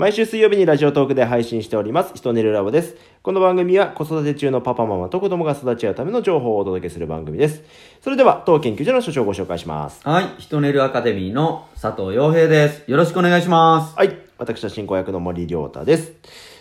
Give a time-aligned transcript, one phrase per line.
[0.00, 2.96] 毎週水曜日にラジオトークで配信しております、ひとねるラボです。
[3.22, 7.62] この番組は子育て中のパパママと子供が育ち合うための情報をお届けする番組です。
[8.00, 10.00] それでは、当研究所の所長をご紹介します。
[10.02, 10.24] はい。
[10.38, 12.90] ヒトネルアカデミーの佐藤洋平です。
[12.90, 13.94] よろしくお願いします。
[13.94, 14.16] はい。
[14.38, 16.12] 私は進行役の森良太です。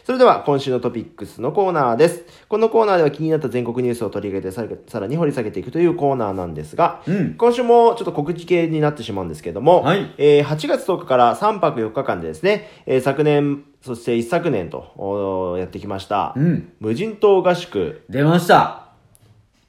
[0.10, 2.26] それでは、今週のトピックスのコーナーです。
[2.48, 16.74] このコーナーでは気になった全国ニュースを取り上げてさらに掘り下げていくというコーナーなんですが、うん今週もちょっと告知系になってしまうんですけども、はいえー8月10日から3泊4日間でですね、えー昨年、そして一昨年とやってきました、うん。
[16.80, 18.79] 無人島合宿、出ました。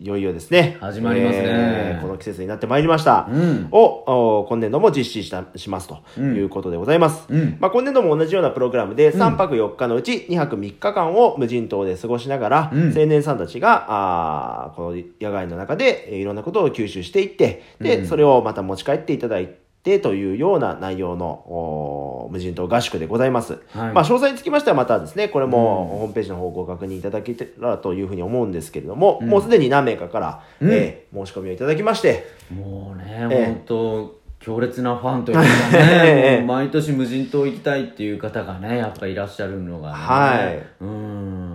[0.02, 0.78] いよいよですね。
[0.80, 1.45] 始まりますね。
[1.46, 3.28] えーこの季節になってまいりました。
[3.30, 3.68] うん。
[3.70, 7.26] を、お今年度も実施したしますということでございます。
[7.28, 7.59] うん。
[7.60, 12.98] まあ、今年度も同じようなプログラムで3泊4日のうち2泊3日間を無人島で過ごしながら、うん。
[12.98, 23.55] 青年さんたちが、あーこの野外の中でえーいろんなことを吸収していって、で、それをまた持ち帰っていただいてというような内容のお無人島合宿でございます。
[23.69, 39.95] はいまあ、詳細につきましてはまたですね、これもホームページの方をご確認いただけたらというふうに思うんですけれども、もうすでに何名かから、うんえー申し込みをいただきまして、もうね、ええ本当強烈なファンというかええね、 毎年無人島行きたいっていう方がね、やっぱいらっしゃるのがね。
[39.95, 40.63] はい。
[40.80, 41.49] うん。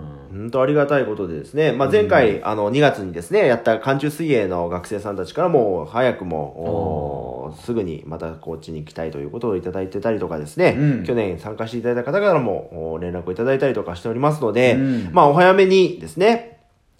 [0.46, 11.04] 本当ありがたいことでですね、まあ、前回、あの2月にですねやった寒中水泳の学生さんたちからも早くもすぐにまたこっちに行きたいということをいただいてたりとかですね、うん。
[11.04, 15.10] 去年参加していただいた方からもお連絡をいただいたりとかしておりますので、うん。
[15.12, 16.55] まあお早めにですね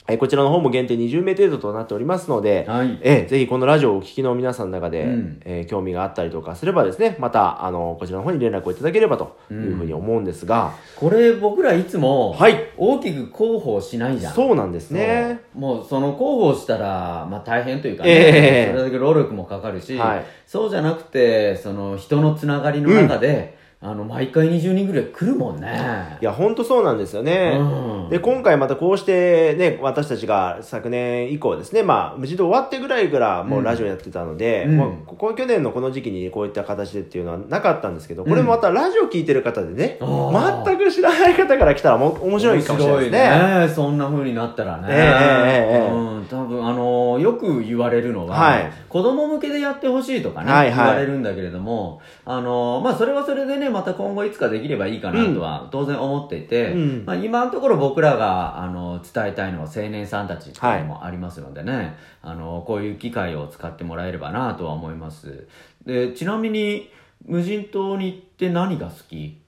[0.09, 2.99] えーこちらの方も限定20名程度となっておりますので、はい。
[3.03, 5.41] えーぜひこのラジオをお聞きの皆さんの中で、うん。
[5.45, 12.71] えー興味があったりとかすればですね、また、あの、こちらの方に連絡をいただければというふうに思うんですが、これ僕らいつも、はい。
[12.77, 14.34] 大きく広報しないじゃん。
[14.34, 15.41] そうなんですね。
[15.55, 18.73] もうその広報したら、まあ、大変というかね、ええ。
[18.73, 20.25] それだけ労力もかかるし、はい。
[20.47, 23.57] そうじゃなくてその人のつながりの中で、
[23.89, 26.19] あの毎回20人ぐらい来るもんね。
[26.20, 27.56] いや、本当そうなんですよね。
[27.56, 28.09] うん。
[28.11, 34.77] で、今回またこうしてね、私たちが昨年以降ですね、まあ、無事で終わってぐらいからもうラジオやってたので、うん。
[34.77, 40.65] もうここ去年のこの時期にこういった形でっていうのはなかったんですけど、これもまたラジオ聞いてる方でね、あー。
[40.65, 43.60] 全く知らない方から来たらも面白いかもしれないですね。
[43.66, 43.69] ね。
[43.69, 45.93] そんな風になったらね、ええええええ。
[45.93, 48.72] うん、多分あのよく言われるのは、はい。
[48.89, 50.75] 子供向けでやってほしいとかね、はいはい。
[50.75, 57.04] 言われるんだけれどもあのまあそれはそれでねまた今後いつかできればいいかなとは当然思っていて、うん。
[57.04, 65.47] まあ、今のところ僕らがあの伝えたいのは青年さんたちっていうのもありますのでね、あのこういう機会を使ってもらえればなとは思います。
[65.84, 66.91] でちなみに
[67.25, 69.38] 無人島に行って何が好き？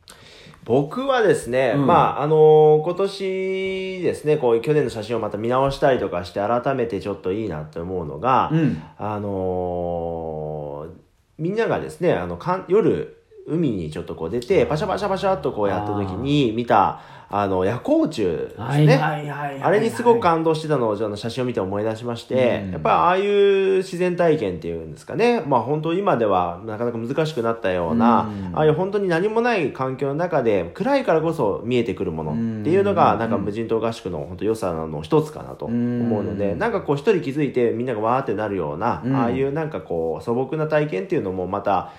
[0.65, 1.87] 僕はですね、うん。
[1.87, 8.83] まあ、あの今年ですね、こういう去年の写真をまた見直したりとかして、改めてちょっといいなって思うのが、うん。
[8.99, 10.99] あのー
[11.39, 13.18] みんながですね、あの、かん夜、
[13.49, 17.01] 海にちょっとこう出て、パシャパシャパシャっとこうやった時に見た、
[17.31, 18.97] あの、夜光虫ですね。
[18.97, 22.71] あれにすごく感動してたのを、写真を見て思い出しまして、うん。
[22.73, 28.57] やっぱりああいう自然体験っていうんですかね、まあ本当今ではなかなか難しくなったような、うん。
[28.57, 33.19] ああいう本当に何もない環境の中で、暗いからこそ見えてくるものっていうのが、うん。
[33.19, 36.59] なんか無人島合宿の本当良さの一つかなと思うので、うん。
[36.59, 39.15] なんかこう一人気づいてみんながわーってなるような、うん。
[39.15, 41.93] ああいうなんかこう素朴な体験っていうのもまた、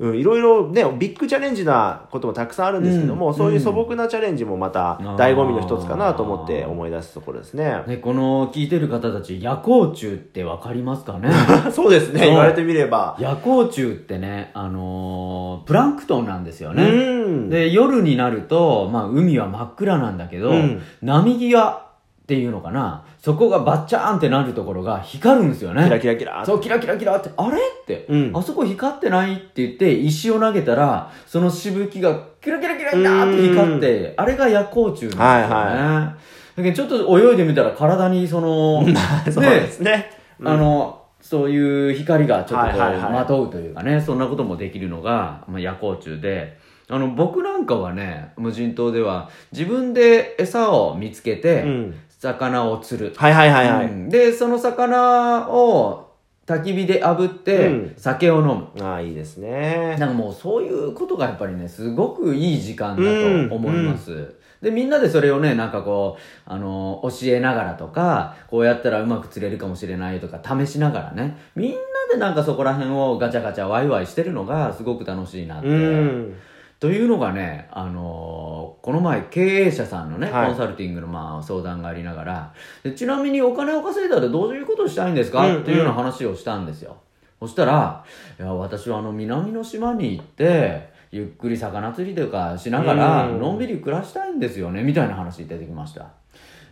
[0.00, 7.82] うん、いろいろね、ビッグチャレンジなこともたくさんあるんですけども、うんそういう素朴なチャレンジもまた醍醐味の一つかなと思って思い出すところですね。
[7.86, 11.30] ね、この聞いてる方たち、夜光虫ってわかりますかね？
[11.72, 13.16] そうですね、言われてみれば。
[13.18, 16.84] 夜光虫ってね、あのープランクトンなんですようね。
[16.88, 17.48] ん。
[17.50, 21.87] で、夜になると、まあ、海は真っ暗なんだけど、うん波際
[22.28, 25.84] っていうのかな、そこがバッチャーンってなるところが光るんですよね。
[25.84, 27.56] キラキラキラそう、キラキラキラって、あれ？
[27.56, 28.36] って、うん。
[28.36, 35.24] あそこ光ってないって言って、石を投げたら、そのしぶきがキラキラキラキラって光って、あれが夜光虫なんですよね。
[35.24, 38.84] はいだけどちょっと泳いでみたら体にその、
[39.32, 40.10] そうですね。
[40.44, 46.58] あの、そういう光がちょっとこう、まとうというかね、そんなこともできるのが、まあ、夜光虫で、
[46.90, 53.14] あの、僕なんかはね、無人島では、自分で餌を見つけて、うん魚を釣る。
[53.16, 53.86] はいはいはいはい。
[53.86, 56.08] うんで、その魚を
[56.46, 58.68] 焚き火で炙って、うん酒を飲む。
[58.82, 59.96] ああ、いいですね。
[59.98, 63.02] なんかもうそういうことがやっぱりね、すごくいい時間だ
[63.48, 64.34] と思います。
[64.62, 71.78] で、みんなでそれをね、なんかこう、あの、教えながらとか、こうやったらうまく釣れるかもしれないとか、試しながらね、みんな
[72.10, 75.68] でなんかそこら辺をガチャガチャワイワイしてるのがすごく楽しいなって。
[75.68, 76.36] うん。
[76.80, 80.46] というのがね、あのーこの前経営者さんのね、はい。
[80.46, 85.62] コンサルティングのまあ相談がありながら、でちなみにお金を稼いだらどういうことをしたいんですか、うん。
[85.62, 86.96] っていうような話をしたんですよ。
[87.40, 88.04] そしたら、
[88.38, 93.40] いや、私はあの南の島に行って、ゆっくり魚釣りとかしながらうん。
[93.40, 96.06] のんびり暮らしたいんですよねみたいな話出てきました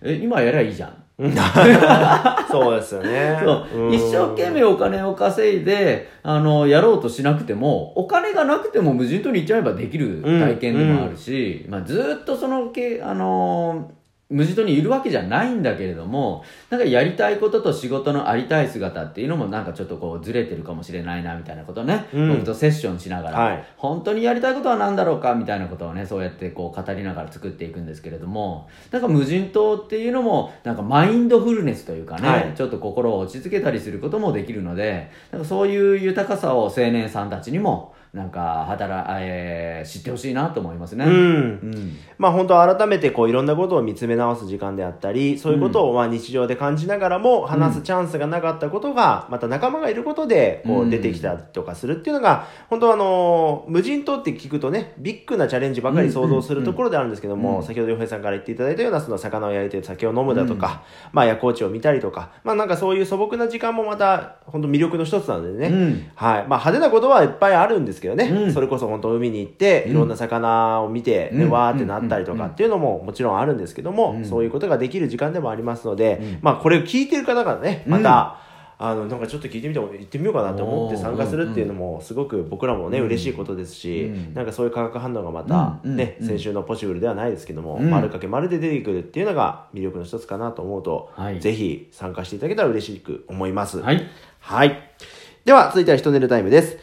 [0.03, 1.07] え今やりゃいいじゃん。
[2.51, 3.39] そうですよね。
[3.91, 13.91] 一生懸命お金を稼いで、あの、やろうとしなくても、お金がなくても無人島に行っちゃえばできる体験でもあるし、まあ、ずっとそのけ、あの
[14.29, 22.29] 無人島にいるわけじゃないんだけれども、なんかやりたいことと仕事のありたい姿っていうのもなんかちょっとこうずれてるかもしれないなみたいなことをね、うん。
[22.31, 23.65] 僕とセッションしながら、はい。
[23.77, 32.53] 本当にやりたいことは何だろうかみたいなことをね、そうやってこう語りながら作っていくんですけれども、なんか無人島っていうのも、なんかマインドフルネスというかね、はい。
[32.57, 41.05] ちょっと心を落ち着けたりすることもできるので、なんかそういう豊かさを青年さんたちにも、なんか働、えー知ってほしいなと思いますね。
[41.05, 41.13] うん。
[41.13, 41.17] う
[41.69, 41.97] ん。
[42.19, 66.47] まあ本当改めてこういろんなことを見つめ直す時間であったり、そういうことをまあ日常で感じながらも話すチャンスがなかったことが、また仲間がいることでこううん出てきたりとかするっていうのが、本当あの、無人島って聞くとね、ビッグなチャレンジばかり想像するところであるんですけども、先ほど洋平さんから言っていただいたようなその魚を焼いて酒を飲むだとか、まあ夜光地を見たりとか、まあなんかそういう素朴な時間もまた本当魅力の一つなのでね、うんはい。
[66.49, 68.53] まあ派手なことはいっぱいあるんですけどね、うん。
[68.53, 71.51] それこそ本当海に行って、いろんな魚を見て、でうん。
[71.51, 74.25] わーってなったりとかっていうのももちろんあるんですけども、うん。
[74.25, 76.39] そういうことができる時間でもありますので、うん。
[76.43, 77.93] まあこれを聞いてる方がね、うん。
[77.93, 78.39] また、
[78.79, 83.07] あの、なんかちょっと聞いてみても、行ってみようかなと思って参加するっていうのも、すごく僕らもね、うん。
[83.07, 84.35] 嬉しいことですし、うん。
[84.35, 85.97] なんかそういう化学反応がまたうん。
[85.97, 86.27] ね、うん。
[86.27, 87.89] 先週のポシブルではないですけども、うん。
[87.89, 91.41] 丸かけ丸で出てくるっていうのが魅力の一つかなと思うと、はい。
[91.41, 93.81] ぜひ参加していただけたら嬉しく思います。
[93.81, 94.07] はい。
[94.41, 94.79] はい。
[95.47, 96.77] では、続いては、ひとねるタイムです。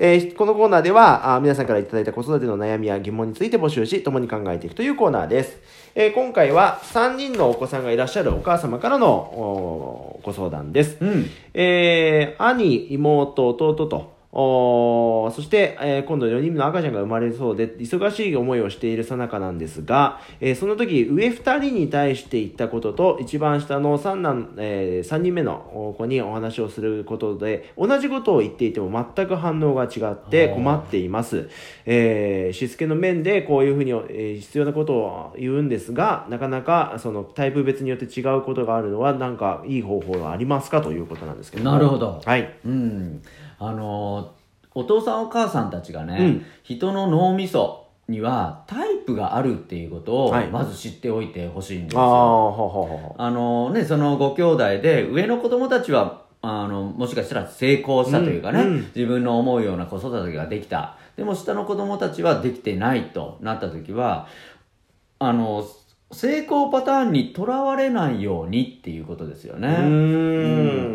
[0.00, 5.58] えーこのコーナーではあ、皆さんからいただいた子育ての悩みや疑問について募集し、共に考えていくというコーナーです。
[5.94, 10.98] えー今回は、3人のお子さんがいらっしゃるお母様からのおご相談です。
[11.00, 11.26] うん。
[11.54, 31.48] えー兄、妹、弟と、おーそして、えー今度4人目の赤ちゃんが生まれそうで、忙しい思いをしているさなかなんですが、えーその時、上2人に対して言ったことと、一番下の三男、え3人目の子にお話をすることで、同じことを言っていても全く反応が違って困っています。
[31.86, 40.82] えーしつけの面でこういうふうに、えー必要なことを言うんですが、なかなかそのタイプ別によって違うことがあるのは、なんかいい方法がありますか？
[40.82, 42.54] ということなんですけどもなるほどはい。
[42.66, 43.22] うん。
[43.58, 44.38] あのー
[44.74, 46.46] お父さんお母さんたちがね、うん。
[46.62, 50.48] 人の脳みそにはタイプがあるっていうことをはい。
[50.48, 52.00] まず知っておいてほしいんですよ。
[52.00, 58.80] ほうほうほうほあのね、そのご兄弟で上の子供たちはあのもしかしたら成功したというかね、うんうん。
[58.94, 60.96] 自分の思うような子育てができた。
[61.16, 64.28] でも下の子供たちはできてないとなった時は
[65.18, 65.66] あの
[66.10, 69.68] 成功パターンにとらわれないようにっていうことですよね。
[69.68, 69.84] う。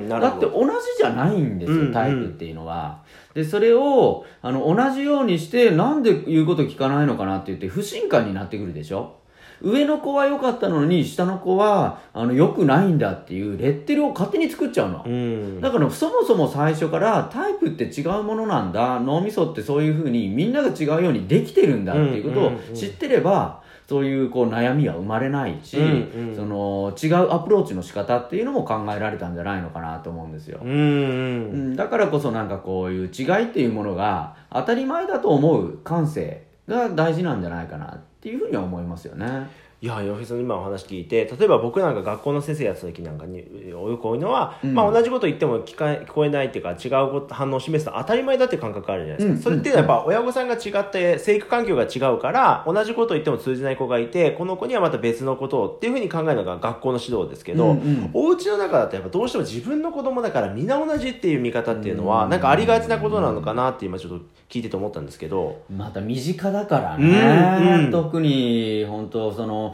[0.06, 0.48] ん、だって。
[0.48, 3.04] 同じじゃないんですよ、うんうんタイプっていうのは。
[3.36, 9.18] で、それを、あの、同じようにして、なんで言うこと聞かないのかなって言って、不信感になってくるでしょ
[9.62, 15.04] 上の子は良かったのに、下の子は、あの、良くないんだっていう、レッテルを勝手に作っちゃうの。
[15.06, 15.62] うん。
[15.62, 26.36] だからそもそも最初からタイプって違うものなんだ脳みそってそういうふうにみんなが違うようにできてるんだっていうことを知ってればそういうこう悩みは生まれないし、うんうん。
[26.36, 30.60] その違うアプローチの仕方っていうのも考えられたんじゃないのかなと思うんですよ。
[30.64, 31.74] う、ん、ううん。
[31.74, 39.48] ん、だからこそなんかこういう違いっていうものが当たり前だと思う感性が大事なんじゃないかなっていうふうには思いますよね
[39.84, 44.74] いや、洋平さんの今お話聞いて、例えば僕なんか学校の先生やった時なんかによく多いのは、うん。
[44.74, 49.50] まあ同じこと言っても聞か聞こえないっていうか違うこと反応を示すのは当たり前だっていう感覚あるじゃないですか。
[49.50, 49.60] うん。
[49.60, 58.10] それってやっぱ親御さんが違って生育環境が違うから、同じことを言っても通じない子がいて、この子にはまた別のことをっていうふうに考えるのが学校の指導ですけど、うんうん。
[58.13, 62.30] お家の中だとやっぱどうしても自分の子供だから皆同じっていう見方っていうのは、うん。
[62.30, 67.12] なんかありがちなことなのかなって今ちょっと聞いてて思ったんですけど、また身近だからうん。
[67.12, 67.92] ね、うん。
[67.92, 69.73] 特に本当その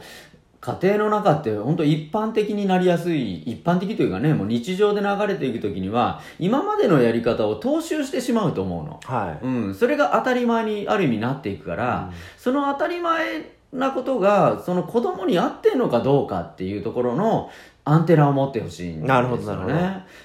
[0.60, 9.44] 家庭の中って本当一般的になりやすい一般的というかねもう日常で流れていく時には今までのやり方を踏襲してしまうと思うの、はい。
[9.44, 17.50] うん、それが当たり前にある意味なっていくから、その当たり前なことがその子供に合ってんのかどうかっていうところの
[17.84, 19.08] アンテナを持ってほしいんですよね。
[19.08, 19.74] なるほどなるほど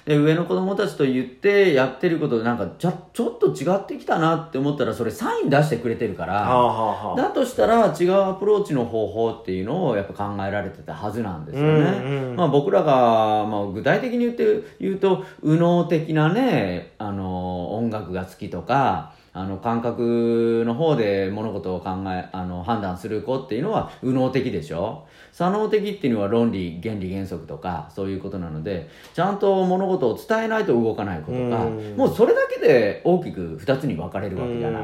[0.04, 11.68] で上の子供たちと言ってやってることでなんかちょちょっと違ってきたなって思ったらそれサイン出してくれてるから、はあはあはあだとしたら違うアプローチの方法っていうのをやっぱ考えられてたはずなんですよね。
[11.68, 14.44] うんうんまあ、僕らが、まあ、具体的に言って
[14.78, 25.04] 言うと右脳的なねあの音楽が好きとかあの感覚の方で物事を考えあの判断する子っていうのは右脳的でしょ？
[25.32, 31.96] 左脳的っていうのは論理原理原則とかそういうことなのでちゃんと物事を伝えないと動かない子とかうん。
[31.96, 34.82] もうそれだけで大きく2つに分かれるわけじゃない。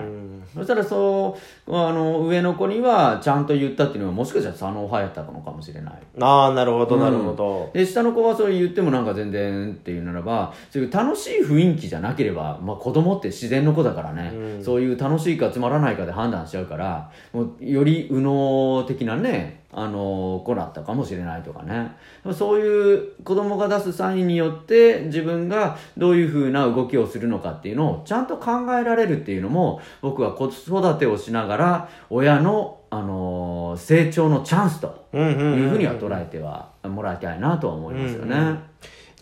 [0.57, 5.95] うんそしたらそうあの上の子にはちゃんと言ったっていうのはもしかしたら左脳派やったのかもしれない。
[6.21, 14.65] ああなるほどなるほど、で下の子はそれ言ってもなんか全然っていうならばそういう楽しい雰囲気じゃなければ、まあ、子供って自然の子だからね、うん。
[14.65, 21.93] そういう楽しいかつまらないかで判断しちゃうからもうより右脳的なねあの子だったかもしれないとかね。
[22.33, 38.37] そういう子供が出すサインによって自分がどういうふうな動きをするのかっていうのをちゃんと考えられるっていうのも僕は子育てをしながら親の、あの成長のチャンスというふうには捉えてはもらいたいなとは思いますよね。
[38.37, 38.63] うんうん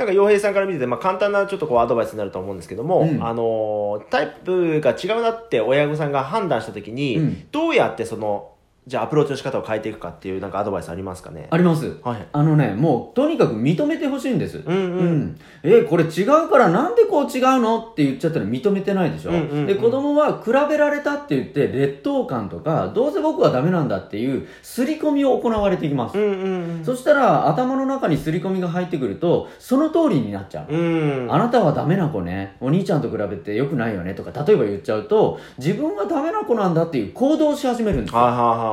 [0.00, 3.22] なんか洋平さんから見てて、まあ、簡単なちょっとこうアドバイスになると思うんですけども、うん。
[3.22, 7.46] あのタイプが違うなって親御さんが判断した時に、うん。
[7.52, 8.49] どうやってその
[8.86, 11.46] じゃあアプローチの仕方を変えていくかっていうなんかアドバイスありますかね？
[11.50, 11.98] あります。
[12.02, 14.62] はいあのね、もうとにかく認めてほしいんです。
[14.66, 17.78] うんうんえ、これ違うからなんでこう違うの？
[17.78, 19.30] って言っちゃったら認めてないでしょ？
[19.30, 26.18] うんうんうんで、子供は比べられたって言って劣等感とか、どうせ僕はダメなんだっていう刷り込みを行われていきます。
[26.18, 30.74] うんうんそしたら頭の中に刷り込みが入ってくると、その通りになっちゃう。
[30.74, 32.56] うんうんあなたはダメな子ね。
[32.60, 38.18] お兄ちゃんと比べて良くないよねとか、例えば言っちゃうと、自分はダメな子なんだっていう行動をし始めるんですよ。
[38.18, 38.69] はあはあは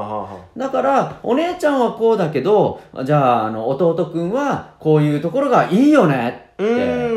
[0.58, 6.48] だから、お姉ちゃんはこうだけど、じゃあ、あの、弟くんはこういうところがいいよねって。
[6.64, 7.08] うん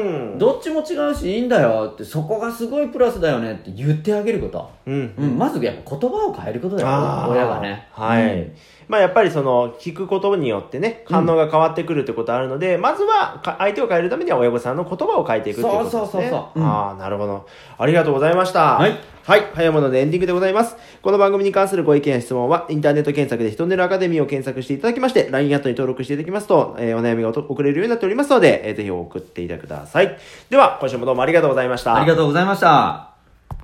[0.41, 4.71] どっちも違うしいいんだよって、そこがすごいプラスだよねって言ってあげること。
[4.87, 6.89] うんうん、まずやっぱ言葉を変えることだよ
[7.31, 7.87] 親がね。
[7.93, 8.53] はい、うん
[8.91, 16.01] まあやっぱりその聞くことによってね反応が変わってくるってことあるので、まずはか相手を変えるためには親御さんの言葉を変えていくっていうことですね。
[16.01, 16.61] そうそうそうそうう。
[16.61, 16.67] ん。
[16.67, 17.47] ああなるほど。
[17.79, 18.75] ありがとうございました。
[18.75, 18.99] はい。
[19.23, 19.43] はい。
[19.55, 20.77] 早いものでエンディングでございます。
[21.03, 30.19] この番組に関するご意見や質問はインターネット検索で人寝るアカデミーを検索していただきまして LINE アットに登録していただきますと、えーお悩みが送れるようになっておりますので、えーぜひ送っていてください。
[30.49, 31.95] では今週もどうもありがとうございました。
[31.95, 33.10] ありがとうございました。